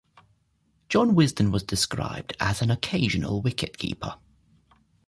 [0.89, 4.15] John Wisden was described as an occasional wicket-keeper.